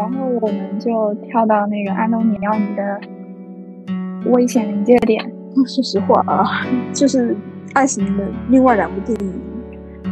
[0.00, 3.00] 然后我们就跳到那个安东尼奥尼的
[4.30, 5.22] 危险临界点。
[5.54, 7.36] 说实话啊， 就是
[7.74, 9.32] 爱情的另外两部电影，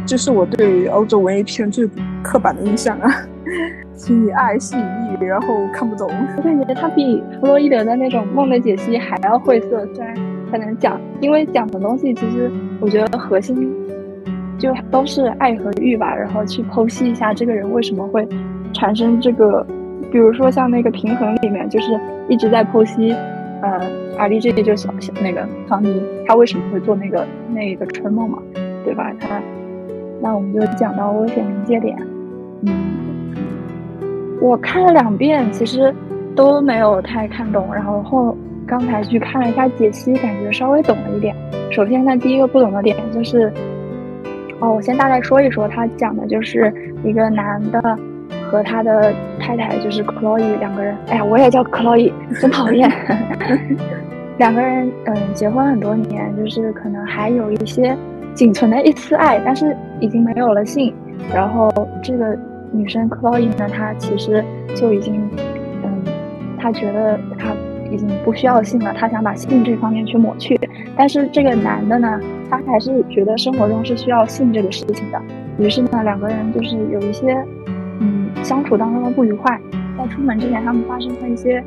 [0.05, 1.89] 就是我对于欧洲文艺片最
[2.21, 3.09] 刻板的印象啊，
[3.95, 4.83] 性爱吸引
[5.19, 6.07] 力，然后看不懂。
[6.37, 10.15] 我感觉他比弗洛伊德的那种梦的解析还要晦涩，虽然
[10.51, 13.73] 他能讲，因为讲的东西其实我觉得核心
[14.59, 18.27] 就都是爱和欲吧，然后去剖析一下这个人为什么会
[18.73, 19.65] 产生这个，
[20.11, 23.15] 比如说像那个平衡里面，就是一直在剖析。
[23.61, 23.77] 呃
[24.17, 28.41] ，R D J 就小小那个唐尼，他为什么会做那个那个春梦嘛，
[28.85, 29.11] 对吧？
[29.19, 29.41] 他，
[30.21, 31.97] 那我们就讲到危险临界点。
[32.65, 33.35] 嗯，
[34.39, 35.93] 我看了两遍，其实
[36.37, 37.67] 都没有太看懂。
[37.75, 41.35] 然后后刚才去看了一下解析，感觉稍微懂了一点。
[41.69, 43.51] 首先呢，第一个不懂的点就是，
[44.61, 47.99] 哦，我先大概说一说，他讲的就是一个男的。
[48.51, 49.13] 和他的
[49.49, 52.87] 太太就是克洛伊两个人，哎呀，我也叫克洛伊，真讨厌。
[54.37, 57.97] 两个人，嗯，结婚很多年，就是可能还有一些
[58.35, 60.93] 仅存的一丝爱，但是已经没有了性。
[61.33, 61.67] 然后
[62.03, 62.37] 这个
[62.71, 64.45] 女生克洛伊呢，她其实
[64.75, 65.19] 就已经，
[65.83, 66.03] 嗯，
[66.59, 67.49] 她觉得她
[67.91, 70.59] 已经不需要性了，她想把性这方面去抹去。
[70.95, 72.19] 但是这个男的呢，
[72.51, 75.19] 他还是觉得生活中是需要性这个事情的。
[75.57, 77.35] 于是呢，两个人就是有一些。
[78.49, 79.61] 相处当中的不愉快，
[79.95, 81.63] 在出门之前，他们发生了一些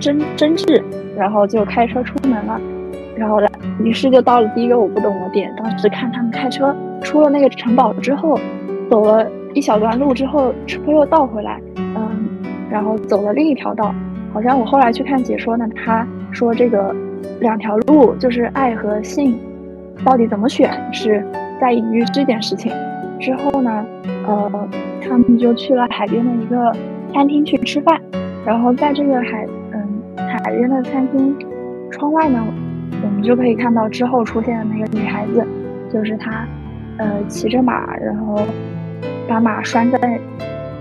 [0.00, 0.82] 争争执，
[1.18, 2.58] 然后就开车出门了，
[3.14, 5.54] 然后来，于是就到了第一个我不懂的点。
[5.54, 8.40] 当时看他们开车出了那个城堡之后，
[8.90, 12.26] 走了一小段路之后，车又倒回来，嗯，
[12.70, 13.94] 然后走了另一条道。
[14.32, 16.96] 好像我后来去看解说呢，他说这个
[17.40, 19.38] 两条路就是爱和性，
[20.02, 21.22] 到底怎么选，是
[21.60, 22.72] 在隐喻这件事情。
[23.20, 23.84] 之后呢，
[24.26, 24.68] 呃。
[25.08, 26.72] 他们就去了海边的一个
[27.12, 28.00] 餐厅去吃饭，
[28.44, 31.36] 然后在这个海，嗯，海边的餐厅
[31.90, 32.44] 窗外呢，
[33.02, 35.46] 我们就可以看到之后出现的那个女孩子，
[35.92, 36.46] 就是她，
[36.98, 38.40] 呃，骑着马，然后
[39.28, 40.18] 把马拴在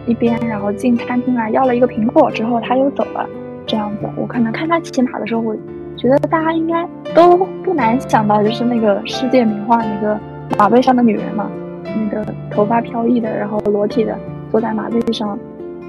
[0.05, 3.27] 一边，然后进餐厅来要了一个苹果，之后她又走了，
[3.65, 4.09] 这样子。
[4.17, 5.55] 我可能看她骑马的时候，我
[5.95, 10.19] 觉得大家应该都不难想到，就是那个世界名画那个
[10.57, 11.49] 马背上的女人嘛。
[11.83, 14.17] 那个头发飘逸的，然后裸体的
[14.49, 15.37] 坐在马背上，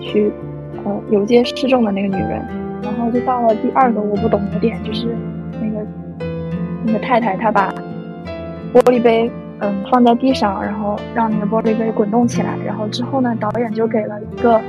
[0.00, 0.32] 去
[0.84, 2.42] 呃游街示众的那个女人，
[2.82, 5.14] 然后就到了第二个我不懂的点，就是
[5.60, 5.86] 那个
[6.84, 7.72] 那个太太她把
[8.72, 14.60] 玻璃杯嗯放在地上，然后让那个玻璃杯滚动起来，然后之后呢导演就给了一个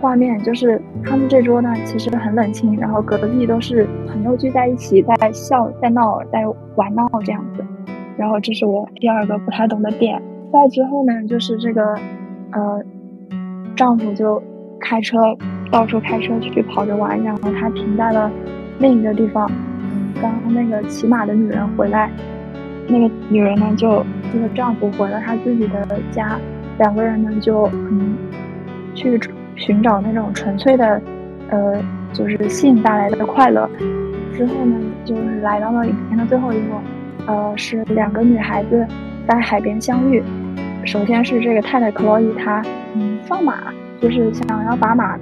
[0.00, 6.44] 画面，就是他们这桌呢其实很冷清，然后隔壁都是朋友聚在一起在笑在闹在
[6.76, 7.64] 玩闹这样子，
[8.16, 10.20] 然后这是我第二个不太懂的点。
[10.50, 11.82] 再之后呢，就是这个，
[12.52, 12.82] 呃，
[13.76, 14.42] 丈夫就
[14.80, 15.18] 开车
[15.70, 18.30] 到处开车去跑着玩，然后他停在了
[18.78, 19.50] 另一个地方。
[20.22, 22.10] 刚刚那个骑马的女人回来，
[22.88, 26.38] 那个女人呢就这个丈夫回了他自己的家，
[26.78, 28.16] 两个人呢就嗯
[28.94, 29.20] 去
[29.54, 31.00] 寻找那种纯粹的，
[31.50, 31.76] 呃，
[32.12, 33.68] 就是性带来的快乐。
[34.32, 36.80] 之后呢，就是来到了影片的最后一幕，
[37.26, 38.86] 呃，是两个女孩子。
[39.28, 40.22] 在海边相遇，
[40.84, 42.62] 首先是这个太太克洛伊，她
[42.94, 45.18] 嗯放马，就是想要把马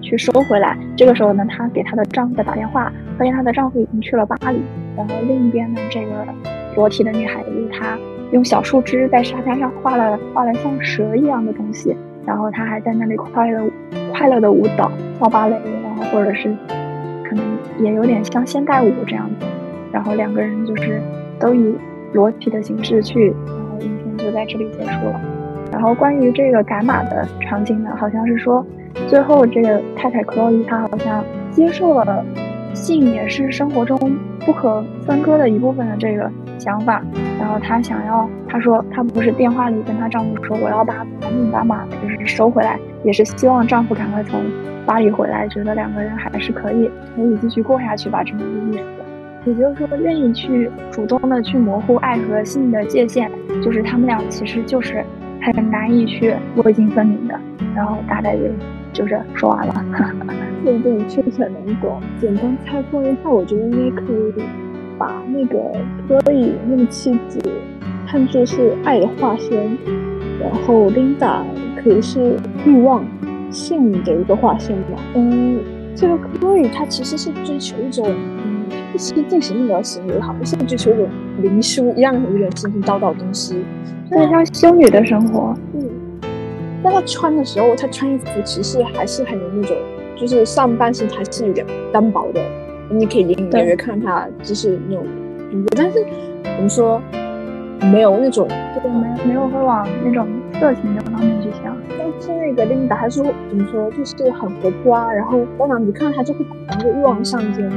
[0.00, 0.76] 去收回来。
[0.96, 4.60] 这个时候呢，她给她的丈夫打电话，发现她的丈夫已经去了巴黎。
[4.96, 6.26] 然后另一边呢，这个
[6.74, 7.96] 裸体的女孩子，她
[8.32, 13.70] 用小树枝在沙滩上画了画了像蛇一样的东西，然后她还在那里快乐
[14.12, 16.52] 快乐的舞蹈跳芭蕾，然后或者是
[17.28, 17.44] 可能
[17.78, 19.46] 也有点像现代舞这样子。
[19.92, 21.00] 然后两个人就是
[21.38, 21.74] 都以。
[22.14, 23.34] 裸体的形式去，
[24.16, 25.20] 就在这里结束了。
[25.72, 28.64] 然后关于这个赶马的场景呢，好像是说，
[29.08, 32.24] 最后这个太太克洛伊她好像接受了
[32.72, 33.98] 性也是生活中
[34.46, 37.02] 不可分割的一部分的这个想法。
[37.40, 44.40] 然后她想要，她说她不是电话里跟她丈夫说我要把赶紧把马就是收回来，也是希望丈夫赶快从
[44.86, 49.03] 巴黎回来，觉得两个人还是可以可以继续过下去吧，这么个意思。
[49.46, 53.30] 也就是说，愿意去主动的去模糊爱和性的界限，
[53.62, 55.04] 就是他们俩其实就是
[55.42, 57.38] 很难以去落尽分明的。
[57.74, 58.42] 然后大概就
[58.92, 59.84] 就是说完了。
[60.64, 62.00] 这个电影确实很难懂。
[62.18, 64.42] 简单拆分一下，我觉得应该可以
[64.96, 65.58] 把那个
[66.24, 67.38] 可以用妻子
[68.06, 69.76] 看作是爱的化身，
[70.40, 71.44] 然后琳达
[71.76, 73.04] 可以是欲望、
[73.50, 74.98] 性的一个化身吧。
[75.14, 75.58] 嗯，
[75.94, 78.06] 这个可以，它其实是追求一种。
[78.98, 81.08] 是进行医疗行为好，不是追求一种
[81.42, 83.56] 灵修一样有点神神叨叨的东西，
[84.10, 85.54] 有点像修女的生活。
[85.74, 85.88] 嗯，
[86.82, 89.76] 但她穿的时候，她穿衣服其实还是很有那种，
[90.16, 92.40] 就是上半身还是有点单薄的，
[92.90, 95.04] 你可以隐隐约约看她就是那种，
[95.76, 96.04] 但是
[96.56, 97.00] 我们说
[97.92, 100.26] 没有那种，对，没有没有会往那种
[100.58, 101.76] 色情的方面去想。
[101.98, 107.70] 但是那个琳达还是怎么说，就是很活泼啊，然后当然你看他就会把那个欲望上肩，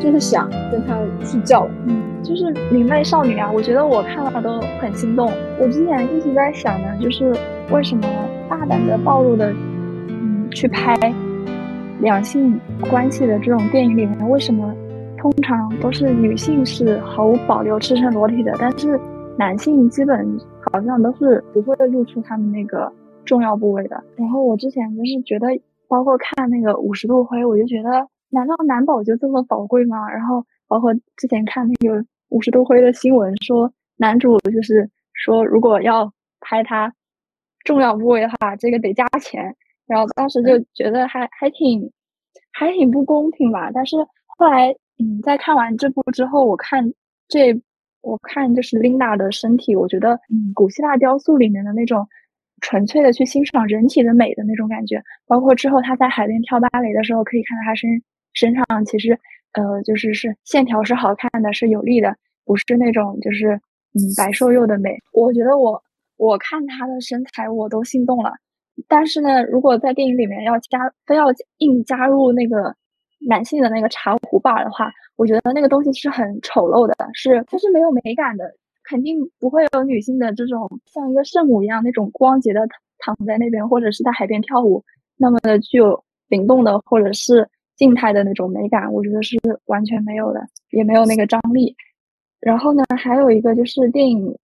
[0.00, 5.30] 就是想跟他睡觉，嗯，就是明媚少女啊，我觉得我看了都很心动。
[5.60, 7.32] 我之前一直在想呢，就是
[7.70, 8.02] 为什么
[8.48, 9.52] 大胆的暴露的，
[10.08, 10.96] 嗯，去拍
[12.00, 12.60] 两性
[12.90, 14.74] 关系的这种电影里面，为什么
[15.16, 18.98] 通常都是女性是毫无保留赤身裸体的，但是
[19.36, 20.38] 男性基本
[20.74, 22.92] 好像都是不会露出他们那个。
[23.26, 24.04] 重要部位的。
[24.16, 25.48] 然后我之前就是觉得，
[25.88, 29.96] 包括看那个五十度灰，我就觉得，难道男宝就这么宝贵吗？
[30.10, 36.92] 然后包括之前看那个五十度灰的新闻，说男主就是说，如果要拍他
[37.64, 39.56] 重要部位的话，这个得加钱。
[39.86, 41.90] 然后当时就觉得还还挺
[42.52, 43.70] 还挺不公平吧。
[43.72, 43.96] 但是
[44.36, 46.92] 后来，嗯，在看完这部之后，我看
[47.26, 47.58] 这
[48.04, 52.06] 我看就是琳达的身体，我觉得，嗯，古希腊雕塑里面的那种。
[52.60, 57.90] 纯粹的去欣赏人体的美的那种感觉，包括之后她在海边跳芭蕾的时候，可以看到她身
[58.32, 59.18] 身上其实，
[59.52, 62.16] 呃，就是是线条是好看的，是有力的，
[62.46, 63.60] 不是那种就是
[63.92, 64.96] 嗯白瘦幼的美。
[65.12, 65.82] 我觉得我
[66.16, 68.32] 我看她的身材我都心动了，
[68.88, 71.26] 但是呢，如果在电影里面要加非要
[71.58, 72.74] 硬加入那个
[73.26, 78.44] 男性的那个茶壶把的话，我觉得那个东西是很丑陋的，是它是没有美感的。
[78.86, 82.60] 肯定不会有女性的这种像一个圣母一样那种光洁的
[82.98, 84.84] 躺在那边，或者是在海边跳舞
[85.16, 91.74] 那么的具有灵动的或者是静态的那种美感，我觉得是完全没有的，也没有那个张力。
[92.40, 94.36] 然后呢，还有一个就是电影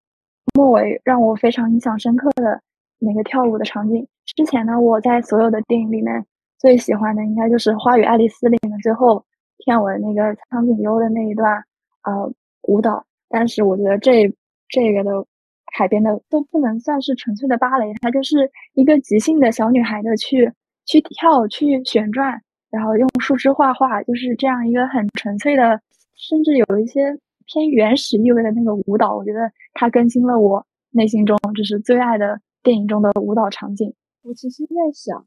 [0.53, 2.61] 末尾让我非常印象深刻的
[2.97, 4.07] 那个跳舞的场景。
[4.25, 6.25] 之前呢，我在所有的电影里面
[6.59, 9.25] 最喜欢的应该就是《花与爱丽丝》里面的最后
[9.57, 11.63] 片尾那个苍井优的那一段
[12.03, 12.31] 呃
[12.63, 13.05] 舞蹈。
[13.29, 14.31] 但是我觉得这
[14.67, 15.25] 这个的
[15.71, 20.51] 海边的都不能算是纯粹的芭蕾，它就是一个即兴的小女孩的去
[20.85, 22.41] 去跳、去旋转，
[22.71, 25.79] 然后用树枝画画，就是这样一个很纯粹的，
[26.15, 29.15] 甚至有一些偏原始意味的那个舞蹈。
[29.15, 33.93] 我觉得它更新了我内心中就是最爱的电影中的舞蹈场景。
[34.23, 35.25] 我其实在想，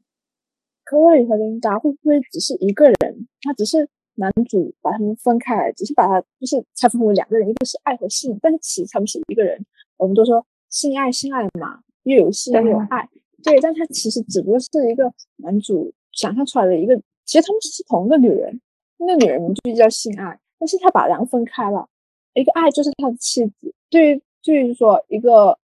[0.83, 3.27] 科里和琳达会不会只是一个人？
[3.41, 3.89] 他只是。
[4.15, 9.65] 男主把他们分开来，只是把他就是拆分为两个人，一个是爱和性，但是其实他们是一个人。
[9.97, 13.09] 我们都说性爱性爱嘛，又有性又有爱，
[13.43, 16.95] 对，但他其实只不过是一个男主想象出来的一个，
[17.25, 18.61] 其实他们是同一个女人，
[18.99, 21.89] 那女人名就叫性爱，但是他把两个分开了，
[22.35, 23.73] 一个爱就是他的妻子。
[23.89, 25.57] 对于对于说一个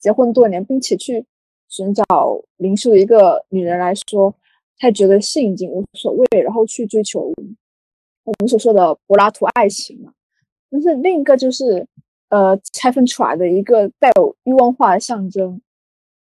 [0.00, 1.24] 结婚多年并且去
[1.78, 2.04] 寻找
[2.56, 4.34] 灵修的一个女人来说，
[4.78, 7.32] 她觉得性已经无所谓，然后去追求。
[8.24, 10.12] 我们所说的柏拉图爱情嘛，
[10.68, 11.86] 但是另一个就是，
[12.30, 15.60] 呃，拆分出来的一个带有欲望化的象征，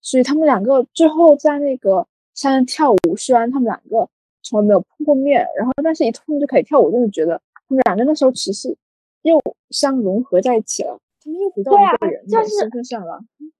[0.01, 4.09] 所以他们两个最后在那个山上跳舞，虽然他们两个
[4.45, 8.75] 从来没有碰过面，然后但是一碰就可以跳舞，真的觉得他们两个那时候其实
[9.23, 13.53] 又相融合在一起了，他们又回到一个人的身份上了，就是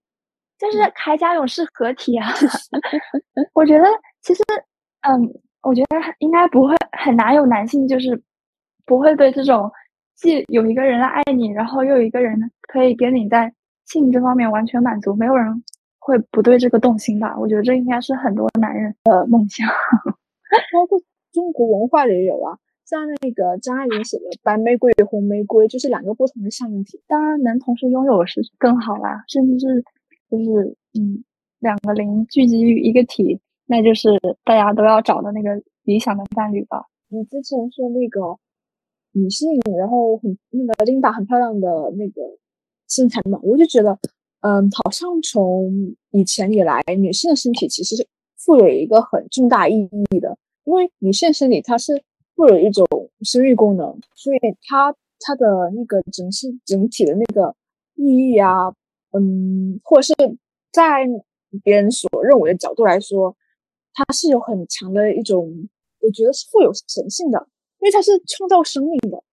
[0.67, 2.27] 铠甲勇士合体啊！
[3.53, 3.85] 我觉得
[4.21, 4.43] 其实，
[5.01, 8.21] 嗯，我觉得应该不会很难有男性就是。
[8.83, 9.71] 不会对这种
[10.15, 13.53] 既有一个人来爱你，然后又有一个人可以给你在
[13.85, 15.63] 性这方面完全满足，没有人
[15.99, 17.37] 会不对这个动心吧？
[17.39, 19.65] 我觉得这应该是很多男人的梦想。
[20.73, 20.99] 包括
[21.31, 27.01] 中国文化里也有啊，像那个张爱玲写的《白玫瑰与红玫瑰》，就是两个不同的象征体。
[27.07, 29.85] 当然，能同时拥有是更好啦，甚至是
[30.31, 31.23] 就是嗯，
[31.59, 34.09] 两个零聚集于一个体，那就是
[34.43, 36.87] 大家都要找的那个理想的伴侣吧。
[37.09, 38.39] 你之前说那个。
[39.13, 42.21] 女性，然后很那个琳达很漂亮的那个
[42.87, 43.99] 身材嘛，我就觉得，
[44.39, 45.69] 嗯，好像从
[46.11, 48.07] 以前以来，女性的身体其实是
[48.37, 52.01] 富有一个很重大意义的，因为女性身体它是
[52.37, 52.87] 富有一种
[53.23, 57.53] 生育功能，所以它它的那个整是整体的那个
[57.95, 58.73] 意义啊，
[59.11, 60.13] 嗯，或者是
[60.71, 61.05] 在
[61.63, 63.35] 别人所认为的角度来说，
[63.93, 67.47] 它是有很强的一种，我觉得是富有神性的。
[67.79, 69.23] 因为它是创造生命的，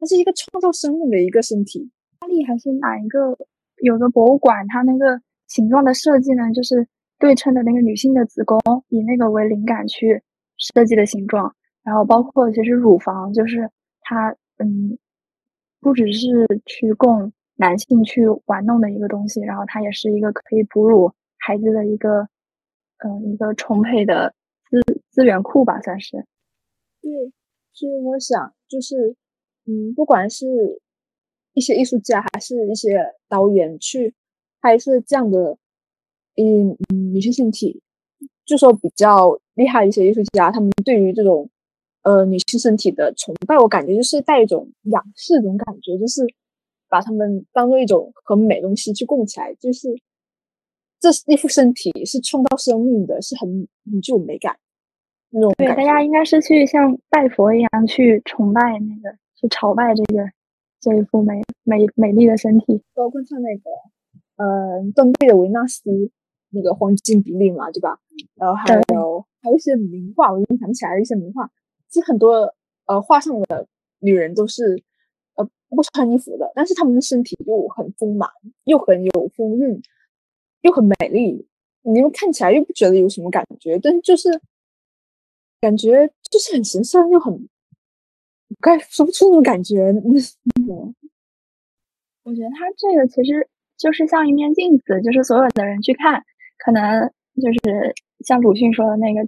[0.00, 1.88] 它是一个创造生命的一个身体。
[2.18, 3.38] 巴黎还是哪一个
[3.76, 6.88] 有的博物馆，它那个形状的设计呢，就是
[7.20, 8.58] 对称的那个女性的子宫，
[8.88, 10.20] 以那个为灵感去
[10.58, 11.54] 设计的形状。
[11.84, 13.70] 然后包括其实乳房，就是
[14.00, 14.98] 它嗯，
[15.80, 22.28] 不只是去供男性去玩弄的一个东西，然后它也是一个可以哺乳孩子的一个
[23.04, 24.34] 嗯一个充沛的
[24.68, 26.24] 资资源库吧，算是。
[27.00, 27.10] 对，
[27.72, 29.16] 所以我想就是，
[29.66, 30.80] 嗯，不管是
[31.52, 34.14] 一些艺术家还是一些导演去
[34.60, 35.58] 拍摄这样的，
[36.36, 36.76] 嗯
[37.12, 37.82] 女性身体，
[38.44, 41.50] 就说比较厉害一些艺术家，他们对于这种
[42.02, 46.22] 呃女性身体的崇拜，我感觉就是带一种仰视这种感觉，就是
[46.92, 49.88] 把他们当做一种很美东西去供起来，就是
[51.00, 54.58] 这一副身体是创造生命的，是很很具有美感
[55.30, 55.54] 那种。
[55.56, 60.22] 对，大家应该是去像拜佛一样去崇拜那个，去朝拜这个
[60.82, 62.82] 这一副美美美丽的身体。
[62.92, 63.70] 包括像那个，
[64.36, 65.88] 呃，断臂的维纳斯
[66.50, 67.98] 那个黄金比例嘛，对吧？
[68.34, 71.50] 然后还有还有一些名画，我已经想起来了一些名画，
[71.88, 73.66] 其实很多呃画上的
[74.00, 74.91] 女人都是呃
[75.76, 78.28] 不穿衣服的，但是他们的身体又很丰满，
[78.64, 79.82] 又很有风韵，
[80.62, 81.46] 又很美丽，
[81.82, 84.40] 你们看起来又不觉得有什么感觉，但就是。
[85.62, 87.48] 感觉就是很神圣又很，
[88.60, 89.92] 该说不出那种感觉。
[92.24, 96.24] 我觉得他这个其实就是像一面镜子，就是所有的人去看，
[96.58, 97.94] 可能就是
[98.26, 99.24] 像鲁迅说的那个，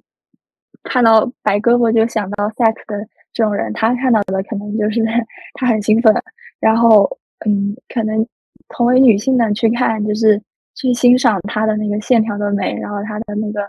[0.83, 5.05] 看到白胳膊就想到 sex 的这种人，他看到的可能就是
[5.53, 6.15] 他很兴奋。
[6.59, 8.27] 然后，嗯，可能
[8.69, 10.41] 同为女性的去看，就是
[10.75, 13.69] 去欣赏他的那个线条的美，然后他的那个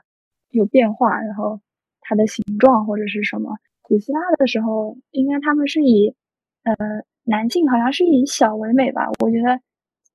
[0.51, 1.59] 有变化，然后。
[2.07, 3.57] 它的形状或者是什么？
[3.81, 6.13] 古希腊的时候，应该他们是以，
[6.61, 6.75] 呃，
[7.23, 9.09] 男性好像是以小为美吧？
[9.23, 9.59] 我觉得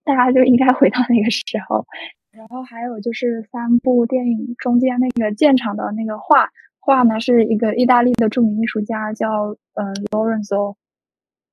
[0.05, 1.85] 大家就应该回到那个时候。
[2.31, 6.49] 然后还有就是三部电影中间那个建厂的那个画
[6.91, 10.75] 画呢，是一个意大利的著名艺术家叫嗯 Lorenzo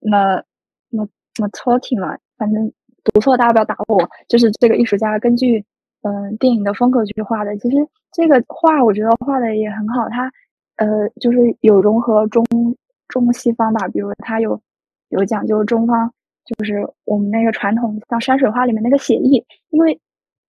[0.02, 0.42] Ma
[0.90, 2.72] Ma Mattotti 嘛，反正
[3.04, 4.10] 读错大家不要打我。
[4.28, 5.64] 就是这个艺术家根据。
[6.04, 7.76] 嗯，电影的风格去画的，其实
[8.14, 10.32] 这个画我觉得画的也很好，它
[10.78, 12.46] 呃就是有融合中
[13.10, 14.62] 中西方吧，比如它有
[15.10, 16.10] 有讲究中方，
[16.46, 20.00] 就是我们那个传统像山水画里面那个写意，因为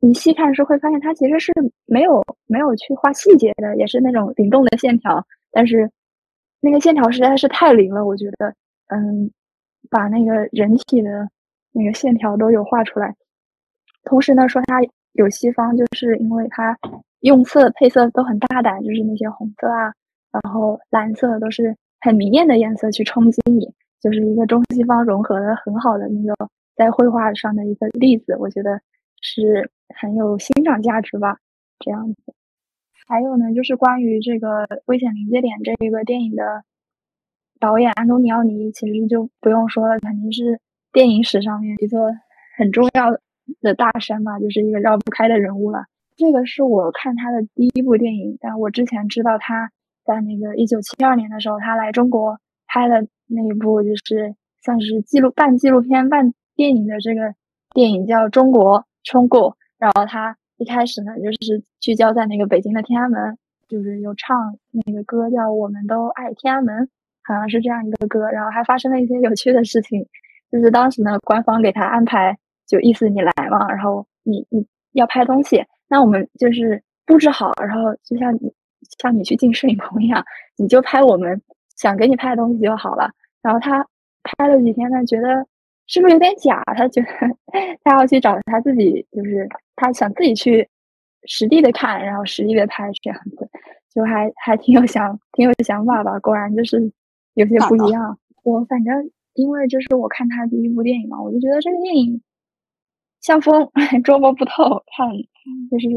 [0.00, 1.52] 你细看是会发现它其实是
[1.86, 5.90] 没有没有去画细节的，也是那种灵动的线条，但是
[6.60, 8.54] 那个线条实在是太灵了，我觉得
[8.88, 9.30] 嗯，
[9.90, 11.28] 把那个人体的
[11.72, 13.14] 那个线条都有画出来，
[14.04, 14.80] 同时呢说它。
[15.14, 16.78] 有西方，就是因为它
[17.20, 19.92] 用色配色都很大胆，就是那些红色啊，
[20.30, 23.66] 然后蓝色都是很明艳的颜色去冲击你，
[24.00, 28.80] 就是一个中西方融合的很好的那个在绘画上的一个例子，我觉得
[29.22, 31.38] 是很有欣赏价值吧。
[31.78, 32.34] 这样子，
[33.06, 36.64] 还有呢，就是关于这个《危险临界点》这一个电影的
[37.60, 40.60] 导演安东尼奥尼，其实就不用说了，肯定是
[40.92, 42.12] 电影史上面一个
[42.56, 43.20] 很重要的。
[43.74, 45.86] 大山嘛，就是一个绕不开的人物了。
[46.16, 49.70] 这个是我看他的第一部电影，但我之前知道他
[50.04, 57.34] 在那个一九七二年的时候，他来中国拍的那一部，就是算是纪录半纪录片半电影的这个
[57.72, 59.52] 电影叫《中国冲过》。
[59.78, 66.84] 然后他一开始呢，就是聚焦在那个北京的天安门，就是有唱那个歌叫《我们都爱天安门》，
[67.24, 68.28] 好像是这样一个歌。
[68.30, 70.06] 然后还发生了一些有趣的事情，
[70.50, 72.36] 就是当时呢，官方给他安排。
[72.68, 78.52] 就意思你来嘛，然后你你要拍东西，那我们就是布置好，然后就像你
[78.98, 80.22] 像你去进摄影棚一样，
[80.58, 81.40] 你就拍我们
[81.76, 83.10] 想给你拍的东西就好了。
[83.40, 83.86] 然后他
[84.22, 85.46] 拍了几天呢，觉得
[85.88, 86.62] 是不是有点假？
[86.76, 87.08] 他觉得
[87.82, 90.68] 他要去找他自己，就是他想自己去
[91.24, 93.48] 实地的看，然后实地的拍这样子，
[93.92, 96.18] 就还还挺有想挺有想法吧。
[96.20, 96.92] 果然就是
[97.34, 98.16] 有些不一样。
[98.44, 102.22] 我反正因为这是我看他第一部电影嘛，我就觉得这个电影。
[103.20, 103.68] 像风
[104.04, 105.08] 捉摸不透，看
[105.70, 105.88] 就是，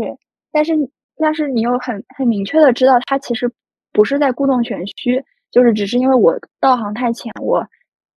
[0.52, 0.74] 但是
[1.18, 3.52] 但是你又很很明确的知道，他其实
[3.94, 7.64] 不是在故弄玄虚，就是只是因为我道行太浅，我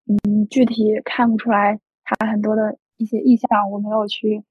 [0.06, 4.42] 嗯具体看不出来他很多的一些意向，我没有去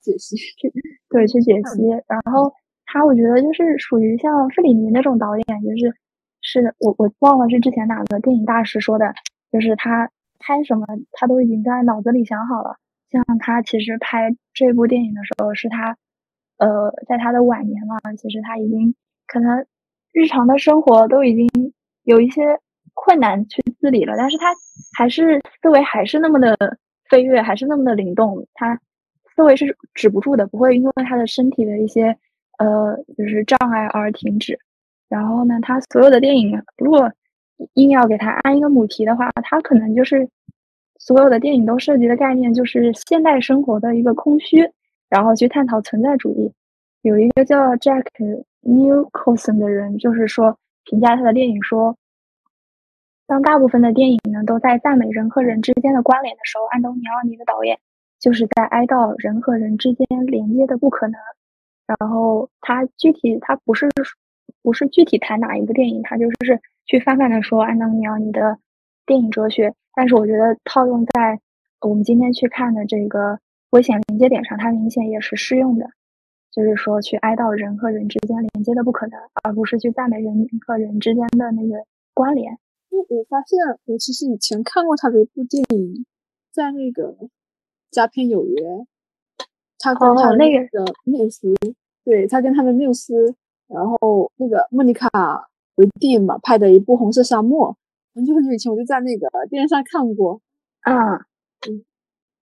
[0.00, 0.72] 解析，去
[1.08, 1.82] 对去解析。
[2.06, 2.52] 然后
[2.86, 5.94] 他我觉得就是属于像费里尼那种导演，就是
[6.40, 9.12] 是我我忘了是之前哪个电影大师说的，
[9.52, 12.76] 就是他拍什么他都已经在脑子里想好了。
[13.10, 15.96] 像他其实拍这部电影的时候，是他，
[16.58, 18.94] 呃，在他的晚年嘛，其实他已经
[19.26, 19.64] 可能
[20.12, 21.48] 日常的生活都已经
[22.02, 22.58] 有一些
[22.92, 24.52] 困难去自理了，但是他
[24.94, 26.56] 还是思维还是那么的
[27.10, 28.78] 飞跃，还是那么的灵动，他
[29.34, 32.16] 思维是止不住的，不会因为他的身体的一些
[32.58, 34.58] 呃就是障碍而停止。
[35.08, 37.12] 然后呢，他所有的电影，如果
[37.74, 40.28] 硬要给他安一个母题的话，他可能就是。
[40.96, 44.66] 所有的电影都涉及的概念就是现代生活的一个空虚，
[45.10, 46.50] 然后去探讨存在主义。
[47.02, 48.04] 有一个叫 Jack
[48.62, 51.94] Nicholson 的人，就是说评价他的电影说，
[53.26, 57.78] 当大部分的电影呢都在赞美人和人之间的关联的时候，安东尼奥尼的导演
[58.20, 61.18] 就是在哀悼人和人之间连接的不可能。
[61.86, 63.88] 然后他具体他不是
[64.62, 68.58] 不是具体谈哪一部电影，他就是去泛泛的说安东尼奥尼的
[69.06, 69.74] 电影哲学。
[69.94, 71.40] 但是我觉得套用在
[71.80, 73.38] 我们今天去看的这个
[73.70, 75.90] 危险连接点上，它明显也是适用的。
[76.50, 82.58] 就是说，去哀悼人和人之间连接的不可能，而不是去赞美人和人之间的那个关联。
[82.94, 86.06] 因为我发现，我其实以前看过他的一部电影，
[86.52, 87.08] 在那个
[87.90, 88.62] 《佳片有约》，
[89.80, 91.52] 他跟他那个缪斯，
[92.04, 93.34] 对他跟他的缪斯，
[93.66, 95.10] 然后那个莫妮卡
[95.74, 97.70] 维蒂嘛拍的一部《红色沙漠》，
[98.14, 100.40] 很久很久以前我就在那个电视上看过。
[100.82, 101.16] 啊，
[101.68, 101.84] 嗯，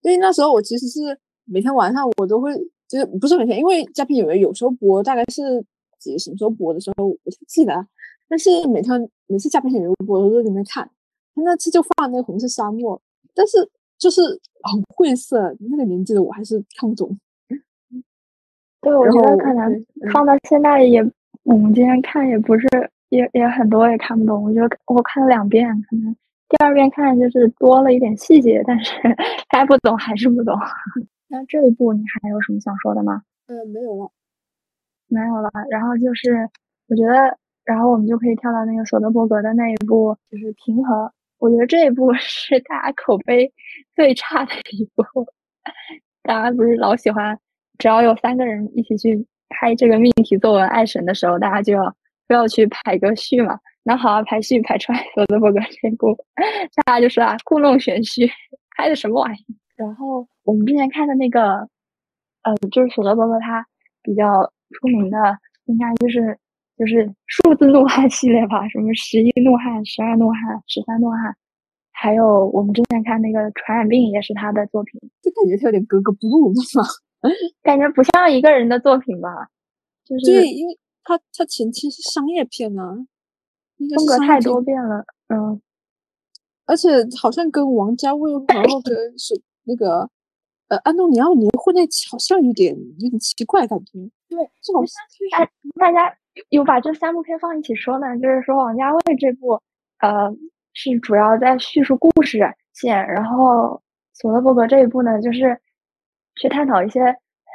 [0.02, 2.52] 因为那时候我其实是每天晚上我都会。
[2.88, 5.64] 就是不是每天，因为佳片有约有时候播，大概是
[5.98, 7.72] 几什么时候播的时候我不太记得。
[8.32, 10.88] 但是每天每次佳片有约播，我都在里面看。
[11.34, 12.98] 他那次就放那个红色沙漠，
[13.34, 13.58] 但是
[13.98, 14.22] 就是
[14.62, 17.14] 很晦涩，那个年纪的我还是看不懂。
[18.80, 21.02] 对，我觉得可能放到现在也，
[21.42, 22.66] 我们今天看也不是
[23.10, 24.42] 也也很多也看不懂。
[24.42, 26.16] 我觉得我看了两遍，可能
[26.48, 28.94] 第二遍看就是多了一点细节，但是
[29.52, 30.58] 该不懂还是不懂。
[31.28, 33.24] 那这一部你还有什么想说的吗？
[33.48, 34.10] 嗯，没有了，
[35.08, 35.50] 没有了。
[35.68, 36.48] 然后就是，
[36.88, 40.96] 我觉得，然后我们就可以跳到那个索德伯格的那一部，就是《平衡》。
[41.38, 43.52] 我觉得这一部 是大家口碑
[43.94, 45.04] 最差的一部。
[46.22, 47.38] 大家不是老喜欢，
[47.78, 51.94] 只要有三个人一起去拍这个命题作文《爱神》的时候，大家就要
[52.28, 53.58] 非要去排个序嘛。
[53.84, 56.16] 那好啊，排序排出来索德伯格这一部，
[56.86, 58.30] 大家就说啊，故弄玄虚，
[58.76, 59.44] 拍的什么玩意？
[59.74, 61.68] 然后我们之前看的那个，
[62.42, 63.66] 呃，就是索德伯格他
[64.02, 64.24] 比较
[64.70, 65.18] 出名的，
[65.64, 66.38] 应该就是
[66.82, 71.36] 就是数字怒汉系列吧，什么十一怒汉、十二怒汉、十三怒汉，
[71.92, 76.52] 还有我们之前看那个传染病也是他的作品，就感觉他有点格格不入？
[77.62, 79.28] 感觉不像一个人的作品吧？
[80.04, 82.82] 就是对，因为他他前期是商业片呢，
[83.96, 85.62] 风格太多变了，嗯，
[86.66, 86.88] 而且
[87.20, 89.40] 好像跟王家卫然后跟是。
[89.64, 90.10] 那个，
[90.66, 93.92] 呃，安东尼奥尼混在一起，好像有点有点奇怪感觉。
[94.28, 94.84] 对，这种
[95.30, 96.12] 大大家
[96.50, 99.60] 有把这三部片放一起说呢，就是说王家卫这部，
[100.00, 100.30] 呃，
[100.74, 102.40] 是主要在叙述故事
[102.72, 103.80] 线，然后
[104.14, 105.58] 索德伯格这一部呢，就是
[106.36, 107.04] 去探讨一些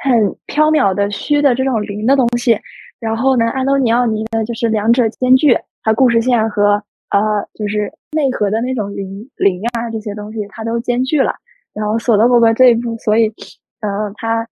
[0.04, 2.58] 很缥缈的虚的这种灵的东西，
[3.00, 11.34] 然后呢，安东尼奥尼呢，就是两者兼具，他故事线和呃，就是内核的那种灵灵啊这些东西，他都兼具了。
[11.74, 13.28] 然后索德伯格这一部，所以，
[13.80, 14.46] 嗯，他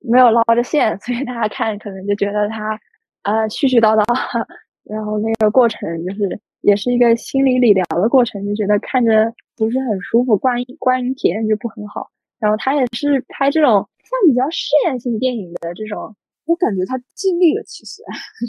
[0.00, 2.78] 没有捞着线，所以大家看可能就觉得他
[3.26, 4.04] 他，呃，絮絮叨叨，
[4.86, 12.08] 然后那个过程就是也是一个心理理疗的过程，就觉得看着不是很舒服，观观影体验就不很好。
[12.38, 18.02] 然后他也是拍这种像比较试验性电影的这种，我感觉他尽力了，其实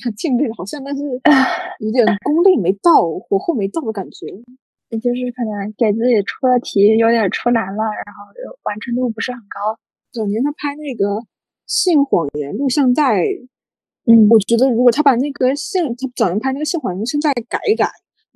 [0.03, 1.03] 他 尽力了，好像但是
[1.79, 4.27] 有点功力没到，火候没到的感觉。
[4.89, 8.31] 也就是可能给自己出的题有点出难了，然后
[8.63, 9.77] 完成度不是很高。
[10.13, 11.15] 早年他拍那个
[11.65, 13.21] 《性谎言》录像带，
[14.07, 17.85] 嗯，我觉得如果他把那个性，他早年拍那个《性谎言》录像带改一改，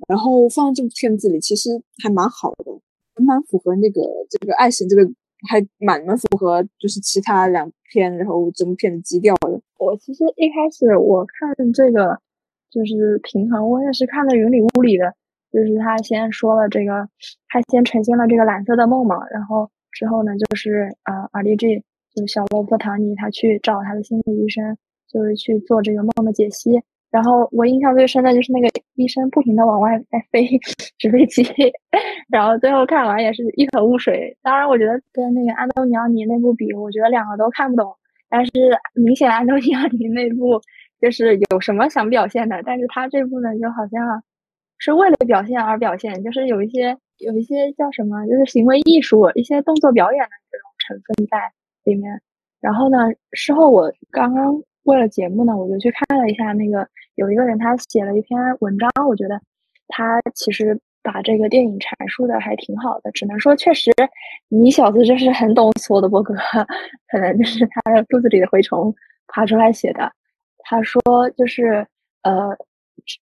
[0.06, 1.70] 然后放到这部片子里，其实
[2.02, 5.02] 还蛮好的，蛮符合那个这个爱情这个，
[5.48, 9.60] 还蛮蛮符合就是其他两篇，然后整部片的基调的。
[9.78, 12.20] 我其实一开始我看这个
[12.70, 15.14] 就是平衡，我也是看的云里雾里的。
[15.52, 17.06] 就是他先说了这个，
[17.48, 24.78] 他先呈现了这个蓝色的梦嘛，然后之后呢，就是呃，R D G 就是小罗伯唐尼，他去找他的心理医生，
[25.12, 26.80] 就是去做这个梦的解析。
[27.10, 30.46] 然后我印象最深的就是那个医生不停的往外在飞
[30.98, 31.42] 纸飞机，
[32.32, 34.36] 然后最后看完也是一头雾水。
[34.42, 37.94] 当然，我觉得跟那个安东尼奥尼那部比，我觉得两个都看不懂。
[38.30, 38.50] 但是
[38.94, 40.58] 明显安东尼奥尼那部
[41.00, 44.22] 就是有什么想表现的，但是他这部呢，就好像。
[44.84, 51.38] 是为了表现而表现，就是有一些有一些叫什么，就是行为艺术，一些动作表演的这种成分在
[51.84, 52.20] 里面。
[52.60, 52.98] 然后呢，
[53.30, 59.40] 事后我刚刚为了节目呢，我就去看了一下那个有一个人他写了一篇文章，我觉得
[59.88, 63.10] 他其实把这个电影阐述的还挺好的。
[63.12, 63.92] 只能说，确实
[64.48, 66.34] 你小子就是很懂索德伯格，
[67.10, 68.94] 可能就是他的肚子里的蛔虫
[69.28, 70.12] 爬出来写的。
[70.58, 71.00] 他说
[71.36, 71.86] 就是
[72.22, 72.56] 呃。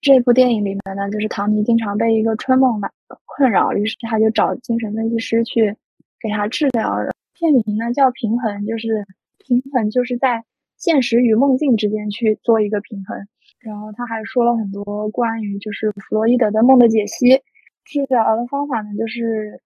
[0.01, 2.89] 这部电影里面呢，就是唐尼经常被一个春梦来
[3.25, 5.75] 困扰，于是他就找精神分析师去
[6.21, 6.95] 给他治疗。
[7.33, 9.05] 片名呢叫《平衡》，就是
[9.39, 10.45] 平衡，就是在
[10.85, 13.17] 现实与梦境之间去做一个平衡。
[13.59, 17.41] 然后他还说了很多关于就是弗洛伊德的梦的解析。
[17.85, 19.63] 治疗的方法呢，就是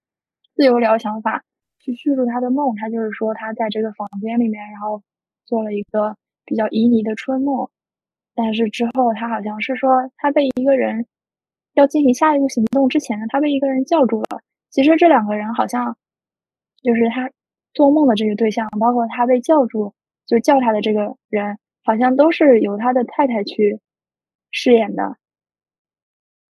[0.55, 1.43] 自由疗想法，
[1.77, 2.73] 去叙述他的梦。
[2.77, 5.03] 他就是说他在这个房间里面，然后
[5.43, 7.67] 做了一个比较旖旎的春梦。
[8.33, 11.05] 但是之后他好像是说他被一个人
[11.73, 14.39] 要进行下一步行动之前呢，他被一个人叫住了。
[14.69, 15.97] 其实这两个人好像
[16.81, 17.29] 就是他
[17.73, 19.93] 做梦的这个对象，包括他被叫住
[20.29, 23.79] 就叫他的这个人，好像都是由他的太太去
[24.51, 25.17] 饰演的。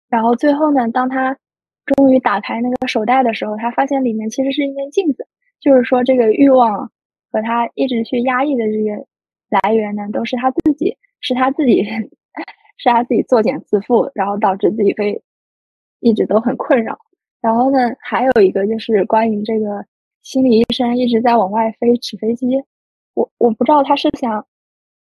[0.08, 1.38] 然后最后呢，当他
[1.86, 5.28] 终于打开那个手袋的时候，他发现里面其实是一面镜子，
[5.60, 6.90] 就是说这个欲望
[7.30, 9.06] 和他一直去压抑的这个
[9.48, 10.98] 来源呢，都是他自己。
[11.20, 11.82] 是他自己，
[12.78, 15.20] 是他自己作茧自缚，然后导致自己被
[15.98, 16.96] 一直都很困扰。
[17.40, 19.84] 然后呢，还有一个就是关于这个
[20.22, 22.62] 心理医生一直在往外飞纸飞机。
[23.18, 24.46] 我我不知道他是想，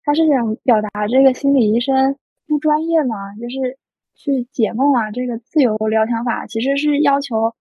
[0.04, 2.16] 他是想表达这个心理医生
[2.48, 3.36] 不专业吗？
[3.36, 3.78] 就是
[4.16, 7.54] 去解梦啊，这个自由疗想法其实是要求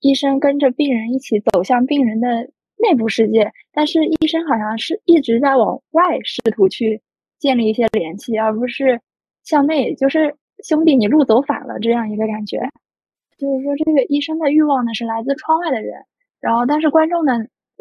[0.00, 7.02] 医生跟着病人一起走向病人的内部世界，但是医生好像是一直在往外试图去。
[7.42, 9.00] 建立一些联系，而不是
[9.42, 12.70] 向内，就是兄弟，你路走反了这样一个感觉。
[13.36, 16.04] 就是说，这个医生的欲望呢是来自窗外的人，
[16.40, 17.32] 然后但是观众呢，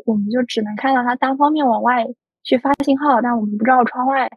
[0.06, 2.06] 我们就只能看到他单方面往外
[2.44, 4.30] 去发信号，但我们不知道窗外，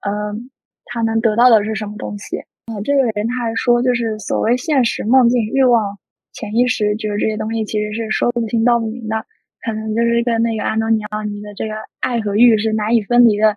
[0.00, 0.50] 嗯，
[0.84, 2.38] 他能得到的是什么东西。
[2.66, 5.98] 啊，这个人他还说，就是所谓现实、梦境、欲望、
[6.32, 9.24] 潜意识，就是这些东西其实是说不清道不明的，
[9.62, 13.56] 可能就是跟那个安东尼奥尼的这个爱和欲是难以分离的，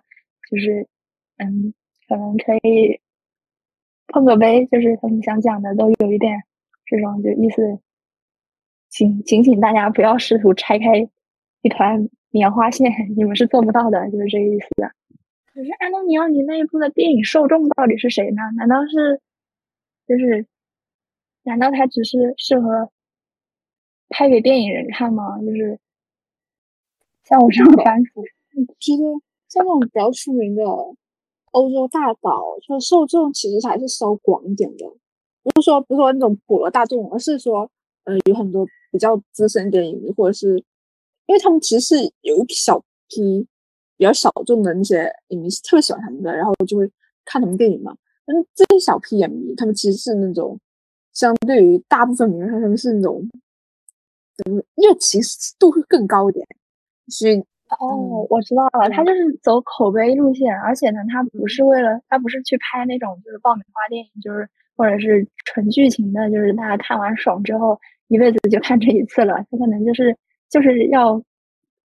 [0.50, 0.86] 就是。
[1.42, 1.72] 嗯，
[2.06, 3.00] 可能可以
[4.08, 6.42] 碰个杯，就是他们想讲的都有一点
[6.84, 7.80] 这种就意思，
[8.90, 11.08] 请请请大家不要试图拆开
[11.62, 14.66] 一团棉花线， 你们是做不到的，就是这个意思。
[15.52, 18.42] 可是安东尼奥尼那一部的电影受众到底是谁呢？
[18.56, 19.20] 难道是
[20.06, 20.46] 就是
[21.42, 22.90] 难道他只是适合
[24.08, 25.38] 拍给电影人看吗？
[25.40, 25.78] 就是
[27.24, 28.22] 像我这种番薯，
[28.78, 29.02] 觉得
[29.48, 30.62] 像那种比较出名的。
[31.52, 34.86] 欧洲大岛，就受众其实还是稍广一点的，
[35.42, 37.68] 不是说不是说那种普罗大众，而是说，
[38.04, 40.62] 呃，有很多比较资深电影迷，或者是
[41.30, 42.76] 因为他们其实是有一小
[43.08, 43.46] 批
[43.96, 46.90] 比较小众的那些影迷是特别喜欢他们的，然后就会
[47.24, 47.96] 看他们电影嘛。
[48.26, 50.58] 嗯，这一小批影迷，他们其实是那种
[51.12, 53.22] 相对于大部分名人，他们是那种
[54.36, 55.20] 怎么热情
[55.56, 56.44] 度会更高一点，
[57.06, 57.40] 所以。
[57.78, 69.34] 哦，我知道了，他就是走口碑路线，而且呢，他不是为了，他不是去拍那种就是爆米花电影，就是或者是纯剧情的，就是大家看完爽之后一辈子就看这一次了。
[69.48, 70.16] 他可能就是
[70.50, 71.22] 就是要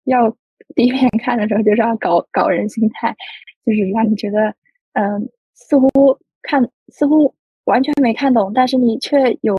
[0.05, 0.35] 要
[0.75, 3.15] 第一遍看的时候就是要搞搞人心态，
[3.65, 4.55] 就是让你觉得
[4.93, 5.89] 嗯，似乎
[6.41, 7.33] 看似乎
[7.65, 9.55] 完全没看懂，但是你却有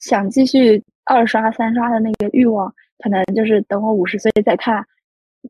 [0.00, 2.74] 想继续二刷三刷的那个欲望。
[2.98, 4.84] 可能就是等我五十岁再看。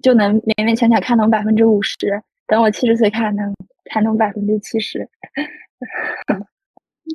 [0.03, 5.09] 就能勉勉强强看懂百分之五十，等我七十岁看能看懂百分之七十。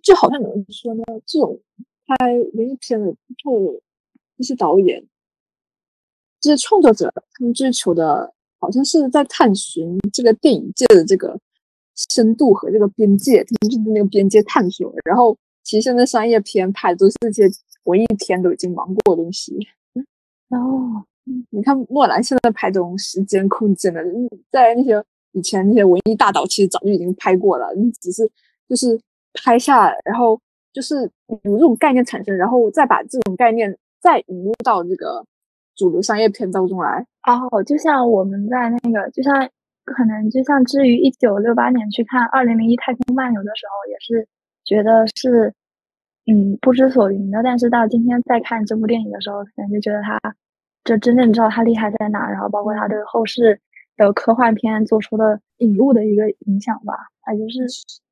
[0.02, 1.60] 就好像有人说呢，这种
[2.08, 3.06] 拍文艺片的
[3.44, 3.80] 后
[4.38, 5.06] 一些导演，
[6.42, 11.40] 这些创作者，他们追求的好像是在探寻这个电影界的这个
[12.10, 14.94] 深度和这个边界，他们就是那个边界探索。
[15.06, 17.50] 然后，其实现在商业片拍的都是这些
[17.84, 19.56] 文艺片都已经玩过的东西。
[20.50, 21.06] 哦。
[21.52, 24.02] 你看莫兰现在拍这种时间空间的，
[24.50, 25.02] 在那些
[25.34, 28.30] 以前那些文艺大导其实早就已经拍过了，你只是
[28.68, 29.00] 就是
[29.34, 30.38] 拍下，然后
[30.74, 31.10] 就是
[31.44, 35.24] 有这种概念产生，然后再把这种概念再引入到这个
[35.76, 37.06] 主流商业片当中来。
[37.24, 39.34] 哦，就像我们在那个，就像
[39.86, 44.28] 可能就像至于一九六八年去看《二零零一太空漫游》的时候，也是
[44.64, 45.54] 觉得是
[46.26, 50.20] 嗯不知所云的，但是到今天再看这部电影的时候，可能就觉得它。
[50.84, 53.62] 就真正知道他厉害在哪，然后包括他对后世
[53.98, 57.60] 的科幻片做出的引入的一个影响吧，他就是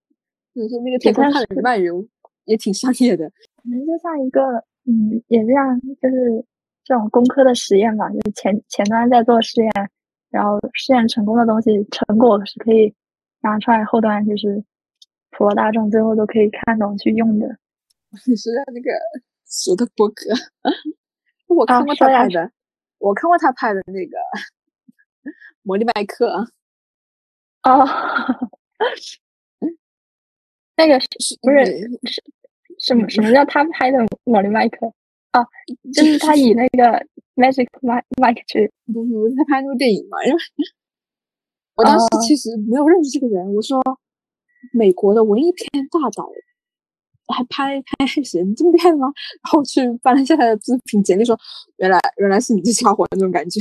[0.53, 2.07] 就是那个天空的漫游
[2.45, 6.45] 也挺商业的，可能就像一个嗯，也是像就是
[6.89, 9.71] 这种工科的实验嘛，就是前前端在做实验，
[10.31, 12.91] 然后试验成功的东西成果是可以
[13.41, 14.63] 拿出来，后端就是
[15.29, 17.45] 普罗大众最后都可以看懂去用的。
[18.25, 18.89] 你说的那个
[19.45, 20.33] 索德伯格，
[21.45, 22.51] 我看过他拍的。
[22.97, 24.17] 我看过他拍的那个
[25.61, 26.27] 《魔力麦克》
[27.69, 27.87] 哦，
[30.75, 31.65] 那个是不是
[32.03, 32.23] 是
[32.79, 34.87] 什么什么叫他拍的《魔力麦克》
[35.31, 35.45] 啊？
[35.93, 40.23] 就是他以那个 Magic Mike 去，不是他拍那部电影嘛？
[40.25, 40.39] 因 为
[41.75, 43.81] 我当时其实没有认识这个人，我说
[44.73, 46.29] 美国的文艺片大导，
[47.33, 49.07] 还拍拍爱神这么厉害吗？
[49.43, 51.37] 然后去翻了一下他的作品简历，说
[51.77, 53.59] 原来原来是你这家伙那种感觉。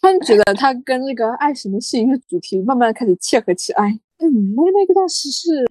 [0.00, 3.88] 突然觉得他跟那个爱神的是一个主题慢慢开始切合起来。
[4.18, 5.64] 嗯，那那个当时是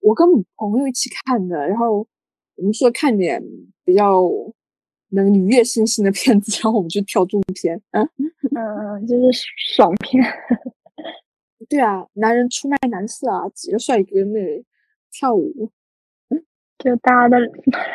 [0.00, 2.06] 我跟朋友一起看的，然后
[2.58, 3.42] 我们说看点
[3.84, 4.28] 比较
[5.10, 7.80] 能愉悦身心的片子， 然后我们就挑这种片。
[7.92, 8.06] 嗯
[8.56, 9.40] 嗯，就是
[9.74, 10.22] 爽片。
[11.68, 14.64] 对啊，男人出卖男色啊，几个帅哥那
[15.12, 15.70] 跳舞，
[16.78, 17.38] 就大家的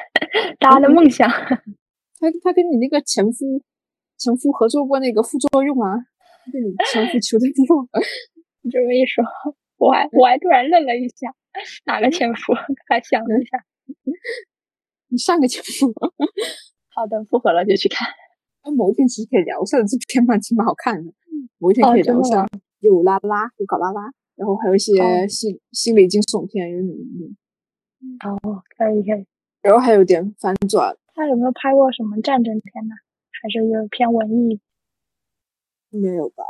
[0.59, 1.29] 大家的梦想。
[1.29, 3.61] 他他跟你那个前夫
[4.17, 5.97] 前夫合作过那个副作用啊，
[6.53, 7.87] 跟你前夫求的不？
[8.61, 9.23] 你这么一说，
[9.77, 11.33] 我还我还突然愣了一下，
[11.85, 12.53] 哪个前夫？
[12.87, 13.57] 还想了一下，
[14.03, 14.13] 你
[15.17, 15.93] 上个节目。
[16.95, 18.07] 好的，复合了就去看。
[18.63, 21.11] 那某一天其实可以聊一下这片嘛，挺蛮好看的。
[21.57, 22.47] 某一天可以聊一下。
[22.79, 29.25] 有拉拉，有搞拉拉，然后还有一些心心理惊悚片，有嗯，哦，可以可以，
[29.61, 30.95] 然后还有点反转。
[31.15, 32.95] 他有没有拍过什么战争片呢？
[33.41, 34.59] 还是就偏文艺？
[35.91, 36.43] 没有吧？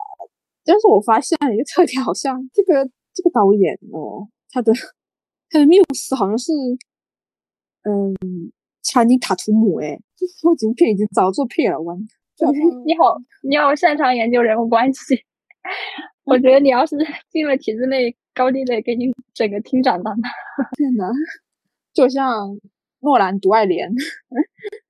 [0.65, 4.73] 但是我发现一个特点，好像这个这个导演哦，他的
[5.49, 6.51] 他的缪斯好像是
[7.83, 8.15] 嗯，
[8.81, 11.97] 查尼塔图姆哎，这后景片已经早做配了，完。
[12.85, 15.23] 你好，你好，擅长研究人物关系。
[16.25, 16.97] 我觉得你要是
[17.29, 20.27] 进了体制内，高低得给你整个厅长当的。
[20.75, 21.05] 真的，
[21.93, 22.49] 就像
[23.01, 23.89] 诺兰读爱莲，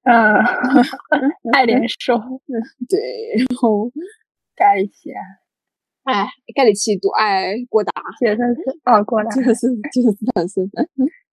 [0.04, 0.36] 嗯，
[1.52, 2.18] 爱莲说，
[2.88, 3.00] 对，
[3.38, 3.92] 然后
[4.56, 5.12] 盖里奇，
[6.04, 10.70] 哎，盖里奇读爱郭达，杰森斯，哦，郭达，杰森斯，杰森斯坦森。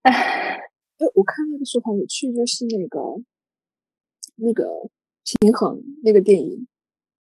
[0.03, 0.61] 哎，
[1.01, 3.01] 哎我看那个说法有趣，就是那个
[4.37, 4.65] 那个
[5.25, 6.67] 平衡那个电影，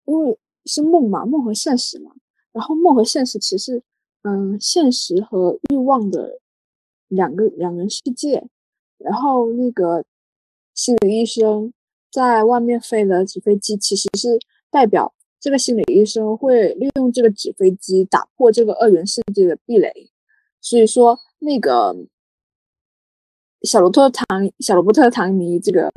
[0.04, 2.12] 因为是梦嘛，梦和现实嘛。
[2.52, 3.82] 然后梦和现实其实，
[4.22, 6.40] 嗯，现实和欲望的
[7.08, 8.46] 两个两人世界。
[8.98, 10.04] 然后那个
[10.74, 11.72] 心理医生
[12.12, 14.38] 在外面飞的纸飞机，其实是
[14.68, 20.10] 代表这个心理医生会利用这个纸飞机打破这个二元世界的壁垒。
[20.60, 21.96] 所以说，那个
[23.62, 24.26] 小罗特唐
[24.58, 25.90] 小罗伯特唐尼这个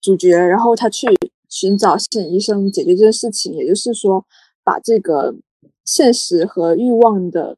[0.00, 1.06] 主角，然后他去
[1.48, 4.24] 寻找心理医生解决这件事情，也就是说，
[4.62, 5.36] 把这个。
[5.82, 7.56] 现实和欲望的，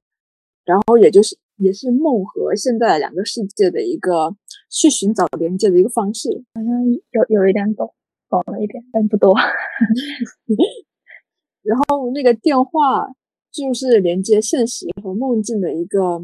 [0.64, 4.34] 然后也就是也是梦和现在两个世界的一个
[4.70, 6.70] 去寻找连接的一个方式，好像
[7.10, 7.92] 有有一点懂，
[8.30, 9.34] 懂了一点，但不多。
[11.62, 13.10] 然后那个电话
[13.50, 16.22] 就是连接现实和梦境的一个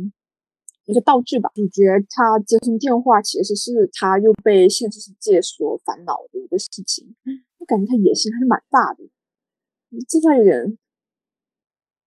[0.89, 1.51] 一个道具吧。
[1.55, 7.15] 主角他接通电话，其实是他又被现实世界所烦恼的一个事情。
[7.59, 9.05] 我感觉他野心还是蛮大的，
[10.09, 10.79] 这他有点。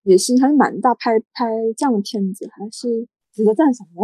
[0.04, 1.46] 野心还是蛮大，拍拍
[1.78, 4.02] 这样的片子还是值得赞赏的。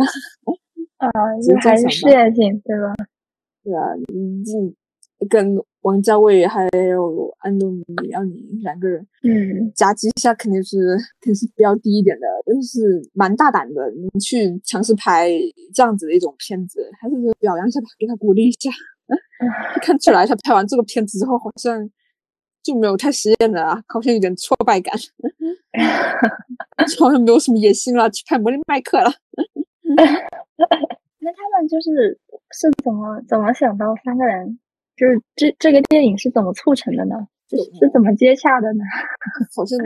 [0.98, 1.10] 啊，
[1.64, 2.94] 还是事业性，对吧？
[3.64, 4.44] 对啊，嗯，
[5.28, 15.30] 跟王家卫还有安东尼奥尼两个人，嗯，夹击一下肯定是肯定是比较低一点的，但是蛮大胆的，你去尝试拍
[15.74, 18.70] 这样子的一种片子，还是表扬一下吧，给他鼓励一下。
[19.82, 21.90] 看起来他拍完这个片子之后，好像。
[22.64, 24.94] 就没有太实验了啊，好像有点挫败感，
[27.00, 29.10] 好像没有什么野心了，去拍《魔力麦克》了。
[29.88, 32.20] 那他们就是
[32.52, 34.60] 是怎么怎么想到三个人？
[34.98, 37.16] 就是这这个电影是怎么促成的呢？
[37.50, 38.84] 是是怎么接洽的呢？
[39.56, 39.78] 好像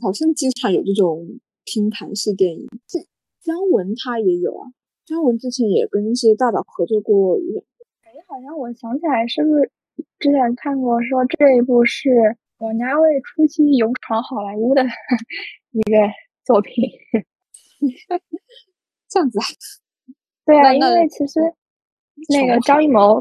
[0.00, 1.26] 好像经常有这种
[1.64, 2.66] 拼盘式电影。
[2.86, 3.00] 这
[3.40, 4.72] 姜文他也有啊，
[5.04, 7.36] 姜文之前也跟一些大导合作过。
[7.36, 9.70] 哎，好像我想起来，是不是？
[10.18, 12.08] 之前看过说这一部是
[12.58, 14.82] 王家卫初期勇闯好莱坞的
[15.72, 15.96] 一个
[16.44, 16.88] 作品，
[19.10, 19.44] 这样子啊？
[20.46, 21.40] 对啊，因为其实
[22.30, 23.20] 那个张艺谋，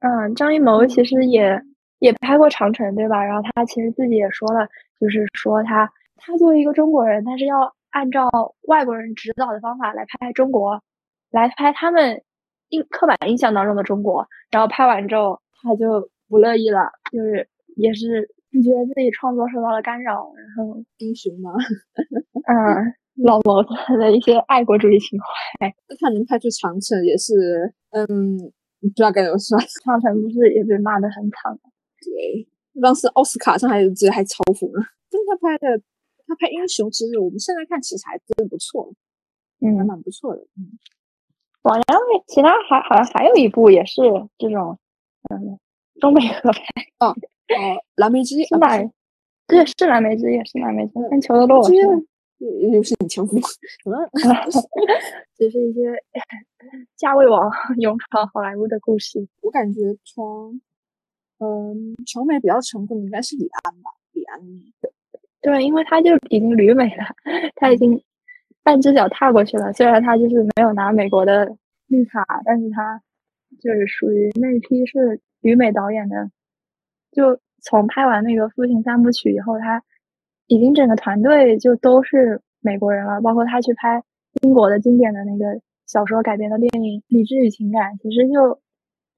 [0.00, 1.60] 嗯，张艺谋其实也
[1.98, 3.22] 也拍过《长城》，对吧？
[3.24, 4.68] 然后他其实自己也说了，
[5.00, 8.30] 就是说他他作为一个中国人，他是要按照
[8.68, 10.82] 外国人指导的方法来拍中国，
[11.30, 12.22] 来拍他们
[12.68, 15.40] 印刻板印象当中的中国，然后拍完之后。
[15.64, 18.28] 他就不乐意了，就是也是
[18.64, 21.52] 觉得自己创作受到了干扰，然后英雄嘛，
[22.50, 22.92] 嗯，
[23.24, 25.72] 老谋子 的一些爱国主义情怀。
[25.88, 28.06] 那他能拍出长城也是，嗯，
[28.82, 29.56] 不知道该怎么说。
[29.86, 31.70] 长城不是也被骂的很惨吗？
[32.02, 32.46] 对，
[32.82, 34.84] 当时奥斯卡上还直接还嘲讽了。
[35.08, 35.80] 但他拍的，
[36.26, 38.92] 他拍英雄，其实我们现在看其实还真不错，
[39.60, 40.42] 嗯，还蛮不错的。
[40.58, 40.76] 嗯，
[41.62, 44.02] 王家卫其他还好像还有一部也是
[44.36, 44.76] 这种。
[45.30, 45.56] 嗯，
[46.00, 46.60] 东北合拍
[46.98, 47.14] 哦哦，
[47.94, 48.90] 蓝莓之夜是蓝，
[49.46, 51.62] 对，是蓝莓之夜，是蓝莓之夜，看裘德洛。
[52.60, 53.38] 又又是你前夫？
[55.36, 55.80] 只 是一些
[56.96, 59.28] 价位王勇闯好莱坞的故事。
[59.40, 60.60] 我感觉从
[61.38, 64.40] 嗯，成美比较成功的应该是李安吧，李安。
[65.40, 67.04] 对，因为他就已经旅美了，
[67.56, 68.00] 他已经
[68.62, 69.72] 半只脚踏过去了。
[69.72, 71.56] 虽然他就是没有拿美国的
[71.88, 73.02] 绿卡，但是他
[73.60, 76.30] 就是属于那批是旅美导演的。
[77.10, 79.82] 就从拍完那个《父亲三部曲》以后，他
[80.46, 84.02] 已经整个团队就都是美国人了，包括他去拍
[84.42, 88.60] 英国的经典的那个小说改编的电影《理智与情感》，其实就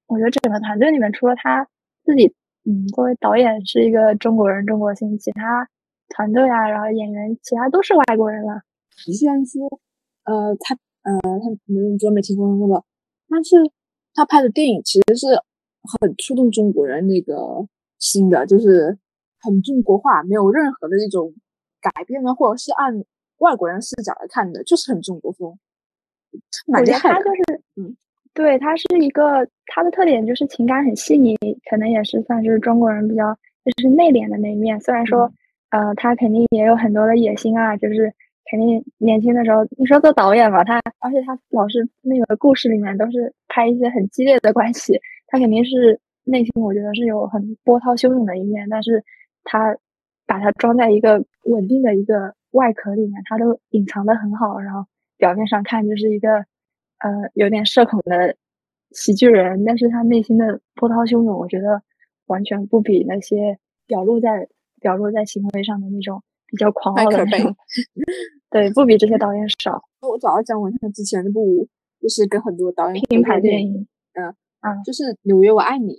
[0.07, 1.69] 我觉得整个团队里面除了他。
[2.07, 2.35] 自己，
[2.67, 5.67] 嗯，作为导演是一个中国人，中国心，其他
[6.11, 8.61] 团队啊，然后演员，其他都是外国人了。
[8.95, 9.81] 虽然说，
[10.25, 12.85] 呃，他，呃，他没人专门听说过的，
[13.27, 13.57] 但是
[14.13, 15.29] 他拍的电影其实是
[15.99, 17.67] 很触动中国人那个
[17.99, 18.99] 心的，就是
[19.45, 21.33] 很中国化，没有任何的那种
[21.81, 23.05] 改变呢，或者是按
[23.39, 25.59] 外国人视角来看的，就是很中国风，
[26.67, 27.25] 蛮厉害的。
[27.25, 27.97] 就是，嗯。
[28.37, 31.37] 对，他是一个，他的特点就是情感很细腻，
[31.71, 33.33] 可能也是算是中国人比较
[33.65, 34.81] 就是内敛的那一面。
[34.81, 35.33] 虽然说，
[35.71, 38.13] 呃，他肯定也有很多的野心啊，就是
[38.51, 49.01] 肯定年轻的时候，你说做导演吧，他而且他老是那个故事里面都是拍一些很激烈的关系，他肯定是内心我觉得是有很波涛汹涌的一面，但是
[49.45, 49.77] 他
[50.27, 56.47] 把它装在一个稳定的一个外壳里面，他都隐藏的很好，然后表面上看就是一个。
[57.01, 58.35] 呃，有点社恐的
[58.93, 61.83] 喜剧人，但是他内心的波涛汹涌，我觉得
[62.27, 64.49] 完全不比那些表露在
[64.81, 67.55] 表露在行为上的那种比较狂傲的那种，
[68.49, 69.83] 对，不比这些导演少。
[70.01, 71.69] 我早要讲完他之前那部，
[72.01, 75.93] 就是跟很多导演拼盘电影，嗯啊，就是《纽约我爱你》。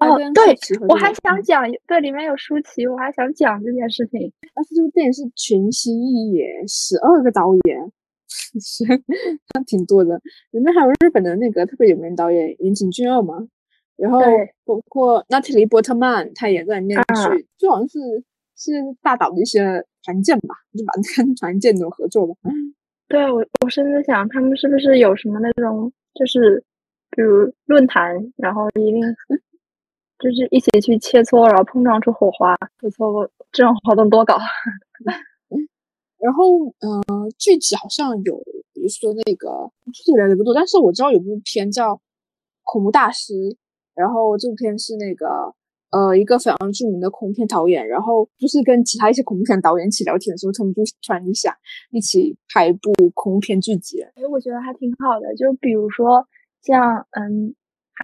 [0.00, 0.56] 哦，对，
[0.88, 4.32] 我还想讲，对，里面有舒淇，我还想讲这件事情。
[4.54, 7.92] 而且这部电影是群星一演，十二个导演。
[8.30, 8.84] 是，
[9.48, 10.20] 他挺多的。
[10.52, 13.46] 里面还有日本的那个特别有名导演岩井俊二嘛，
[13.96, 14.20] 然后
[14.64, 17.98] 包括娜塔莉波特曼，他也在里面去，就好像是
[18.56, 22.34] 是大导的一些团建吧，就把跟 团建那种合作吧。
[23.08, 26.62] 对我，我甚至想他们是不是有什么那种，就是
[27.10, 29.02] 比如论坛，然后一定
[30.20, 34.38] 就是一起去切磋，然后碰撞出火花，不错，这种活动多搞。
[36.20, 37.00] 然后，嗯，
[37.38, 38.36] 具体好像有，
[38.74, 41.94] 比如说那个具体了解不多，但是我知道有部片叫
[42.62, 43.32] 《恐怖大师》，
[43.94, 45.26] 然后这部片是那个，
[45.90, 51.54] 呃，一个非常著名的恐怖片导演，然后就是跟其他一些恐怖片导演一起聊天的时候，他们就突然就想
[51.90, 54.02] 一起拍一部恐怖片剧集。
[54.02, 56.28] 哎，我觉得还挺好的，就比如说
[56.60, 57.54] 像，嗯，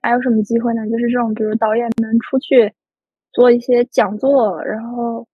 [0.02, 0.86] 还有什么机会呢？
[0.88, 2.72] 就是这种，比如导演能出去
[3.32, 5.26] 做一些讲座，然后。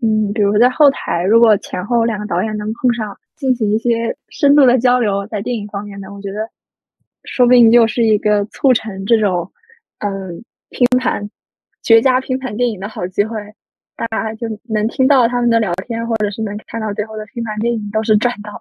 [0.00, 6.48] 嗯，比如在后台，如果前后两个导演能碰上，进行一些深度的交流，在电影方面呢，我觉得
[7.24, 9.50] 说不定就是一个促成这种
[9.98, 11.28] 嗯拼盘
[11.82, 13.40] 绝佳拼盘电影的好机会。
[13.96, 18.60] 大家就能听到他们的聊天，或者是能看到最后的拼盘电影，都是赚到了。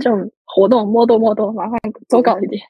[0.00, 2.60] 这种活动摸多摸多，麻烦多搞一点。